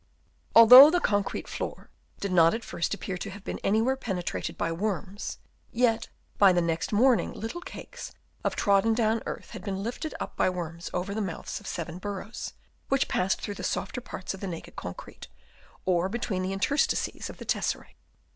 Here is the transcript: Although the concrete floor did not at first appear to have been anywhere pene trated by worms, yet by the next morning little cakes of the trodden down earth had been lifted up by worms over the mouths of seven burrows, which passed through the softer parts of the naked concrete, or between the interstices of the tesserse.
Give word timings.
Although 0.55 0.89
the 0.89 0.99
concrete 0.99 1.47
floor 1.47 1.91
did 2.19 2.31
not 2.31 2.55
at 2.55 2.63
first 2.63 2.95
appear 2.95 3.19
to 3.19 3.29
have 3.29 3.43
been 3.43 3.59
anywhere 3.59 3.95
pene 3.95 4.23
trated 4.23 4.57
by 4.57 4.71
worms, 4.71 5.37
yet 5.71 6.07
by 6.39 6.51
the 6.51 6.59
next 6.59 6.91
morning 6.91 7.33
little 7.33 7.61
cakes 7.61 8.11
of 8.43 8.53
the 8.55 8.59
trodden 8.61 8.95
down 8.95 9.21
earth 9.27 9.51
had 9.51 9.63
been 9.63 9.83
lifted 9.83 10.15
up 10.19 10.35
by 10.35 10.49
worms 10.49 10.89
over 10.91 11.13
the 11.13 11.21
mouths 11.21 11.59
of 11.59 11.67
seven 11.67 11.99
burrows, 11.99 12.53
which 12.89 13.07
passed 13.07 13.41
through 13.41 13.53
the 13.53 13.63
softer 13.63 14.01
parts 14.01 14.33
of 14.33 14.39
the 14.39 14.47
naked 14.47 14.75
concrete, 14.75 15.27
or 15.85 16.09
between 16.09 16.41
the 16.41 16.51
interstices 16.51 17.29
of 17.29 17.37
the 17.37 17.45
tesserse. 17.45 17.93